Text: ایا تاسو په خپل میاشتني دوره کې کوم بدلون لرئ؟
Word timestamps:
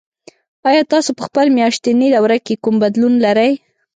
ایا 0.69 0.81
تاسو 0.93 1.09
په 1.17 1.23
خپل 1.27 1.45
میاشتني 1.57 2.07
دوره 2.13 2.37
کې 2.45 2.61
کوم 2.63 2.75
بدلون 2.83 3.13
لرئ؟ 3.25 3.51